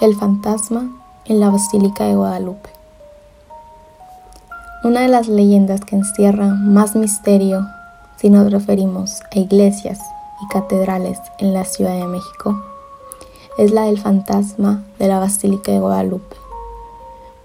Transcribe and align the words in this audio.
El 0.00 0.16
fantasma 0.16 0.90
en 1.26 1.40
la 1.40 1.50
Basílica 1.50 2.04
de 2.04 2.14
Guadalupe. 2.14 2.70
Una 4.82 5.02
de 5.02 5.08
las 5.08 5.28
leyendas 5.28 5.82
que 5.82 5.94
encierra 5.94 6.46
más 6.46 6.96
misterio 6.96 7.66
si 8.16 8.30
nos 8.30 8.50
referimos 8.50 9.20
a 9.30 9.38
iglesias 9.38 10.00
y 10.42 10.48
catedrales 10.48 11.18
en 11.38 11.52
la 11.52 11.66
Ciudad 11.66 11.98
de 11.98 12.06
México 12.06 12.64
es 13.58 13.72
la 13.72 13.82
del 13.82 14.00
fantasma 14.00 14.82
de 14.98 15.08
la 15.08 15.18
Basílica 15.18 15.70
de 15.70 15.80
Guadalupe, 15.80 16.36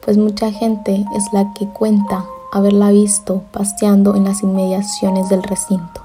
pues 0.05 0.17
mucha 0.17 0.51
gente 0.51 1.05
es 1.13 1.33
la 1.33 1.51
que 1.53 1.67
cuenta 1.67 2.25
haberla 2.53 2.91
visto 2.91 3.43
paseando 3.51 4.15
en 4.15 4.23
las 4.23 4.43
inmediaciones 4.43 5.27
del 5.27 5.43
recinto, 5.43 6.01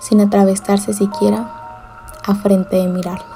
sin 0.00 0.20
atravesarse 0.20 0.92
siquiera 0.92 2.18
a 2.24 2.34
frente 2.34 2.74
de 2.74 2.88
mirarla. 2.88 3.31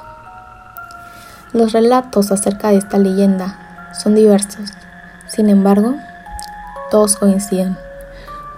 Los 1.57 1.73
relatos 1.73 2.33
acerca 2.33 2.69
de 2.69 2.77
esta 2.77 2.99
leyenda 2.99 3.91
son 3.99 4.15
diversos, 4.15 4.75
sin 5.27 5.49
embargo, 5.49 5.95
todos 6.91 7.17
coinciden, 7.17 7.79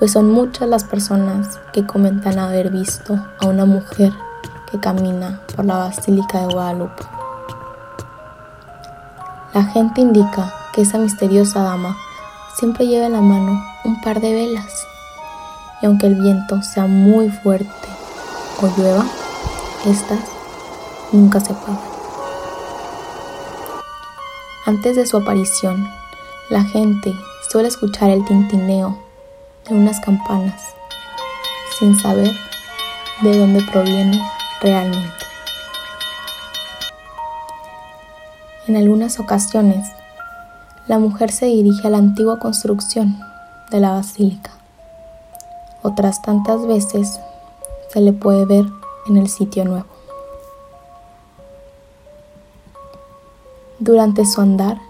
pues 0.01 0.11
son 0.11 0.33
muchas 0.33 0.69
las 0.69 0.83
personas 0.83 1.61
que 1.73 1.87
comentan 1.87 2.41
haber 2.41 2.71
visto 2.71 3.25
a 3.39 3.47
una 3.47 3.67
mujer 3.67 4.13
que 4.69 4.81
camina 4.81 5.39
por 5.55 5.65
la 5.65 5.77
Basílica 5.77 6.41
de 6.41 6.53
Guadalupe. 6.53 7.05
La 9.55 9.63
gente 9.63 10.01
indica 10.01 10.53
que 10.73 10.83
esa 10.83 10.99
misteriosa 10.99 11.63
dama 11.63 11.97
siempre 12.59 12.89
lleva 12.89 13.07
en 13.07 13.13
la 13.13 13.21
mano 13.21 13.63
un 13.85 14.01
par 14.01 14.21
de 14.21 14.35
velas 14.35 14.75
y 15.81 15.87
aunque 15.87 16.09
el 16.09 16.17
viento 16.17 16.63
sea 16.63 16.87
muy 16.87 17.31
fuerte 17.31 17.89
o 18.61 18.67
llueva, 18.77 19.07
estas 19.87 20.19
nunca 21.13 21.39
se 21.39 21.53
apagan. 21.53 21.88
Antes 24.69 24.97
de 24.97 25.07
su 25.07 25.17
aparición, 25.17 25.89
la 26.51 26.63
gente 26.63 27.15
suele 27.51 27.69
escuchar 27.69 28.11
el 28.11 28.23
tintineo 28.27 28.99
de 29.67 29.75
unas 29.75 29.99
campanas 29.99 30.61
sin 31.79 31.99
saber 31.99 32.37
de 33.23 33.39
dónde 33.39 33.63
proviene 33.73 34.23
realmente. 34.61 35.25
En 38.67 38.77
algunas 38.77 39.19
ocasiones, 39.19 39.89
la 40.87 40.99
mujer 40.99 41.33
se 41.33 41.47
dirige 41.47 41.87
a 41.87 41.91
la 41.91 41.97
antigua 41.97 42.39
construcción 42.39 43.19
de 43.71 43.81
la 43.81 43.93
basílica. 43.93 44.51
Otras 45.81 46.21
tantas 46.21 46.67
veces 46.67 47.19
se 47.91 48.03
le 48.03 48.13
puede 48.13 48.45
ver 48.45 48.67
en 49.07 49.17
el 49.17 49.31
sitio 49.31 49.65
nuevo. 49.65 49.98
Durante 53.81 54.27
su 54.27 54.41
andar, 54.41 54.81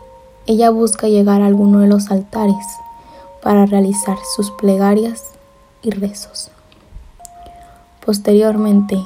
ella 0.47 0.70
busca 0.70 1.08
llegar 1.08 1.42
a 1.42 1.47
alguno 1.47 1.81
de 1.81 1.89
los 1.89 2.11
altares 2.11 2.64
para 3.42 3.67
realizar 3.67 4.17
sus 4.34 4.50
plegarias 4.53 5.25
y 5.83 5.91
rezos. 5.91 6.50
Posteriormente, 8.05 8.97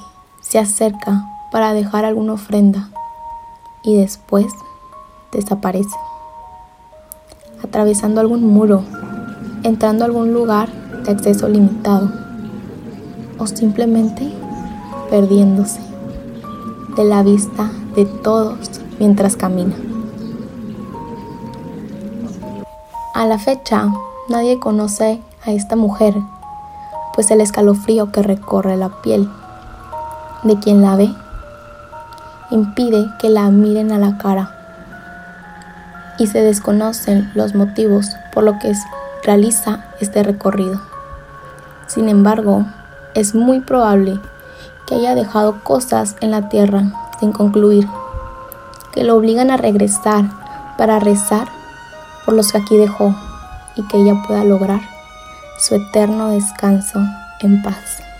se 0.41 0.61
acerca 0.61 1.25
para 1.51 1.73
dejar 1.73 2.05
alguna 2.05 2.35
ofrenda 2.35 2.91
y 3.83 3.97
después 3.97 4.47
desaparece, 5.33 5.97
atravesando 7.65 8.21
algún 8.21 8.47
muro, 8.47 8.85
entrando 9.65 10.05
a 10.05 10.07
algún 10.07 10.33
lugar 10.33 10.69
de 11.03 11.11
acceso 11.11 11.49
limitado 11.49 12.09
o 13.37 13.49
simplemente 13.49 14.33
perdiéndose 15.11 15.81
de 16.97 17.05
la 17.05 17.25
vista 17.25 17.69
de 17.97 18.05
todos 18.05 18.82
mientras 19.03 19.35
camina. 19.35 19.75
A 23.15 23.27
la 23.27 23.37
fecha, 23.37 23.89
nadie 24.29 24.61
conoce 24.61 25.21
a 25.45 25.51
esta 25.51 25.75
mujer, 25.75 26.15
pues 27.13 27.33
el 27.33 27.41
escalofrío 27.41 28.13
que 28.13 28.23
recorre 28.23 28.77
la 28.77 28.91
piel 29.03 29.29
de 30.45 30.57
quien 30.61 30.83
la 30.83 30.95
ve 30.95 31.13
impide 32.53 33.09
que 33.19 33.29
la 33.29 33.51
miren 33.51 33.91
a 33.91 33.99
la 33.99 34.19
cara 34.19 34.55
y 36.21 36.29
se 36.29 36.41
desconocen 36.41 37.29
los 37.35 37.57
motivos 37.57 38.07
por 38.33 38.45
lo 38.45 38.61
que 38.61 38.73
realiza 39.25 39.85
este 39.99 40.23
recorrido. 40.23 40.81
Sin 41.89 42.09
embargo, 42.09 42.67
es 43.17 43.35
muy 43.35 43.59
probable 43.59 44.21
que 44.87 44.95
haya 44.95 45.17
dejado 45.17 45.65
cosas 45.65 46.15
en 46.21 46.31
la 46.31 46.49
tierra 46.49 46.85
sin 47.19 47.33
concluir, 47.33 47.89
que 48.93 49.05
lo 49.05 49.17
obligan 49.17 49.51
a 49.51 49.57
regresar 49.57 50.25
para 50.77 50.99
rezar 51.01 51.49
por 52.25 52.35
los 52.35 52.53
que 52.53 52.59
aquí 52.59 52.77
dejó 52.77 53.15
y 53.77 53.83
que 53.89 53.99
ella 53.99 54.23
pueda 54.27 54.45
lograr 54.45 54.81
su 55.59 55.75
eterno 55.75 56.31
descanso 56.31 57.01
en 57.41 57.63
paz. 57.63 58.12